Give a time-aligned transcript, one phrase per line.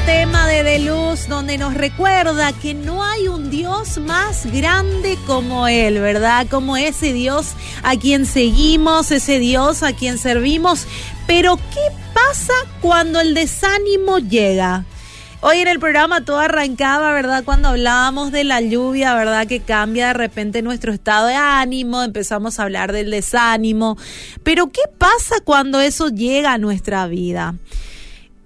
[0.00, 5.68] Tema de De Luz donde nos recuerda que no hay un Dios más grande como
[5.68, 6.46] Él, ¿verdad?
[6.50, 7.52] Como ese Dios
[7.82, 10.86] a quien seguimos, ese Dios a quien servimos.
[11.26, 14.86] Pero ¿qué pasa cuando el desánimo llega?
[15.42, 17.44] Hoy en el programa todo arrancaba, ¿verdad?
[17.44, 19.46] Cuando hablábamos de la lluvia, ¿verdad?
[19.46, 23.98] Que cambia de repente nuestro estado de ánimo, empezamos a hablar del desánimo.
[24.42, 27.56] Pero ¿qué pasa cuando eso llega a nuestra vida?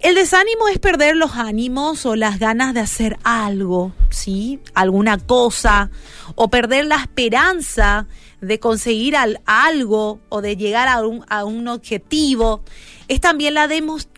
[0.01, 4.61] El desánimo es perder los ánimos o las ganas de hacer algo, ¿sí?
[4.75, 5.91] Alguna cosa,
[6.35, 8.07] o perder la esperanza
[8.41, 12.63] de conseguir algo o de llegar a un, a un objetivo.
[13.09, 13.69] Es también la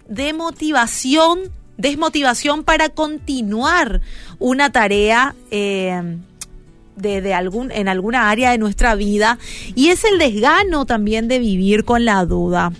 [0.08, 4.00] demotivación, desmotivación para continuar
[4.38, 5.34] una tarea.
[5.50, 6.18] Eh,
[6.98, 9.38] de, algún, en alguna área de nuestra vida
[9.74, 12.72] y es el desgano también de vivir con la duda.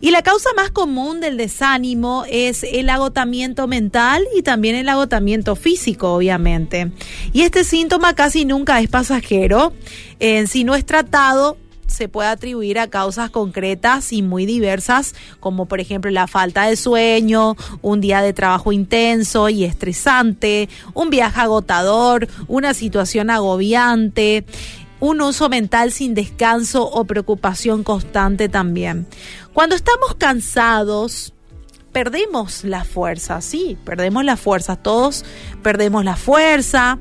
[0.00, 5.56] Y la causa más común del desánimo es el agotamiento mental y también el agotamiento
[5.56, 6.92] físico, obviamente.
[7.32, 9.72] Y este síntoma casi nunca es pasajero.
[10.46, 15.80] si no es tratado, se puede atribuir a causas concretas y muy diversas, como por
[15.80, 22.28] ejemplo la falta de sueño, un día de trabajo intenso y estresante, un viaje agotador,
[22.48, 24.44] una situación agobiante,
[25.00, 29.06] un uso mental sin descanso o preocupación constante también.
[29.52, 31.34] Cuando estamos cansados,
[31.92, 35.24] perdemos la fuerza, sí, perdemos la fuerza, todos
[35.62, 36.98] perdemos la fuerza.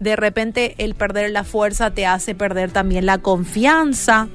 [0.00, 4.28] De repente el perder la fuerza te hace perder también la confianza.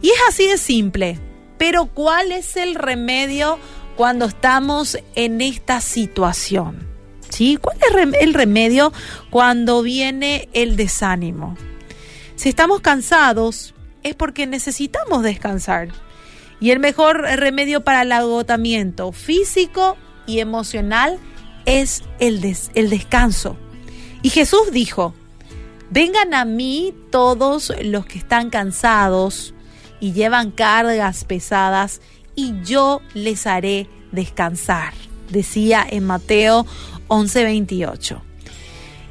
[0.00, 1.18] Y es así de simple.
[1.58, 3.58] Pero ¿cuál es el remedio
[3.96, 6.86] cuando estamos en esta situación?
[7.28, 7.58] ¿Sí?
[7.60, 8.92] ¿Cuál es el remedio
[9.30, 11.56] cuando viene el desánimo?
[12.36, 15.88] Si estamos cansados es porque necesitamos descansar.
[16.60, 19.96] Y el mejor remedio para el agotamiento físico
[20.26, 21.18] y emocional
[21.66, 23.56] es el, el descanso.
[24.22, 25.14] Y Jesús dijo,
[25.90, 29.54] vengan a mí todos los que están cansados
[30.00, 32.00] y llevan cargas pesadas
[32.34, 34.92] y yo les haré descansar,
[35.30, 36.66] decía en Mateo
[37.08, 38.33] 11:28.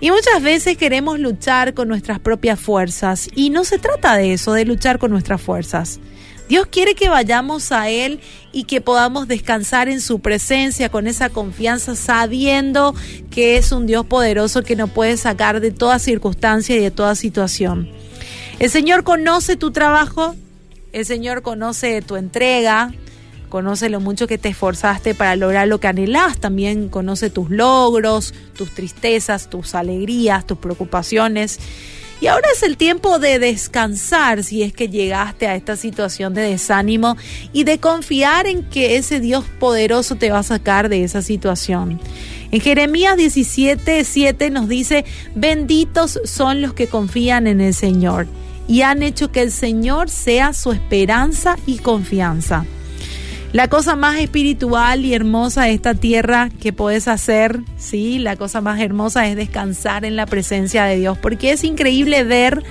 [0.04, 4.52] Y muchas veces queremos luchar con nuestras propias fuerzas y no se trata de eso,
[4.52, 6.02] de luchar con nuestras fuerzas.
[6.50, 8.20] Dios quiere que vayamos a Él
[8.52, 12.94] y que podamos descansar en su presencia con esa confianza, sabiendo
[13.32, 17.16] que es un Dios poderoso que nos puede sacar de toda circunstancia y de toda
[17.16, 17.90] situación.
[18.60, 20.36] El Señor conoce tu trabajo,
[20.92, 22.92] el Señor conoce tu entrega,
[23.54, 28.34] conoce lo mucho que te esforzaste para lograr lo que anhelás, también conoce tus logros,
[28.58, 31.60] tus tristezas, tus alegrías, tus preocupaciones.
[32.20, 36.42] Y ahora es el tiempo de descansar si es que llegaste a esta situación de
[36.42, 37.16] desánimo
[37.54, 42.00] y de confiar en que ese Dios poderoso te va a sacar de esa situación.
[42.50, 48.26] En Jeremías 17, 7 nos dice, benditos son los que confían en el Señor
[48.68, 52.66] y han hecho que el Señor sea su esperanza y confianza.
[53.54, 58.62] La cosa más espiritual y hermosa de esta tierra que puedes hacer, sí, la cosa
[58.62, 62.64] más hermosa es descansar en la presencia de Dios, porque es increíble ver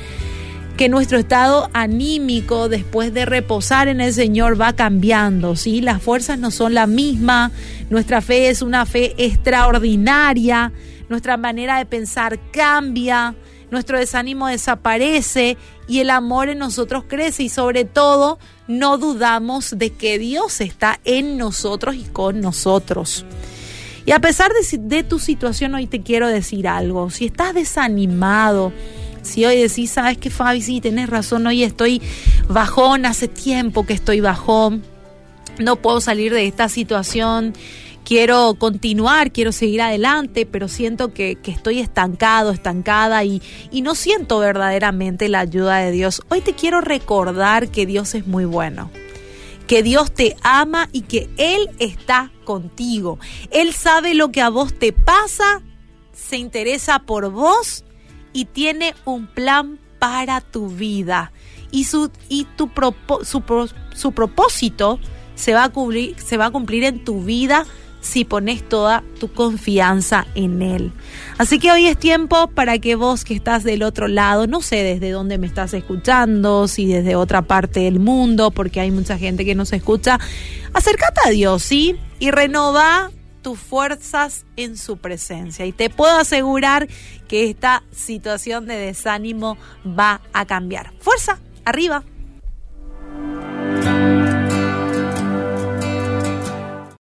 [0.77, 5.81] que nuestro estado anímico después de reposar en el Señor va cambiando, ¿sí?
[5.81, 7.53] Las fuerzas no son la misma,
[7.89, 10.73] nuestra fe es una fe extraordinaria,
[11.09, 13.37] nuestra manera de pensar cambia,
[13.73, 15.57] nuestro desánimo desaparece
[15.89, 18.39] y el amor en nosotros crece y sobre todo
[18.69, 23.25] no dudamos de que Dios está en nosotros y con nosotros.
[24.05, 27.11] Y a pesar de, tu situación, hoy te quiero decir algo.
[27.11, 28.73] Si estás desanimado,
[29.23, 32.03] si hoy decís, sabes que Fabi, sí, tenés razón, hoy estoy
[32.49, 34.83] bajón, hace tiempo que estoy bajón,
[35.59, 37.55] no puedo salir de esta situación,
[38.05, 44.39] quiero continuar, quiero seguir adelante, pero siento que, estoy estancado, estancada y, y no siento
[44.39, 46.23] verdaderamente la ayuda de Dios.
[46.29, 48.91] Hoy te quiero recordar que Dios es muy bueno
[49.67, 53.19] que Dios te ama y que Él está contigo.
[53.51, 55.63] Él sabe lo que a vos te pasa,
[56.13, 57.85] se interesa por vos
[58.35, 61.33] y tiene un plan para tu vida.
[61.71, 62.71] Y su, y tu
[63.23, 63.43] su,
[63.95, 64.99] su propósito
[65.35, 67.65] se va, a cubrir, se va a cumplir en tu vida
[68.03, 70.93] si pones toda tu confianza en Él.
[71.39, 74.83] Así que hoy es tiempo para que vos que estás del otro lado, no sé
[74.83, 79.45] desde dónde me estás escuchando, si desde otra parte del mundo, porque hay mucha gente
[79.45, 80.19] que nos escucha,
[80.75, 81.97] acércate a Dios, ¿sí?
[82.19, 83.11] Y renova
[83.41, 85.65] tus fuerzas en su presencia.
[85.65, 86.89] Y te puedo asegurar
[87.29, 89.57] que esta situación de desánimo
[89.87, 90.93] va a cambiar.
[91.01, 92.05] Fuerza, arriba.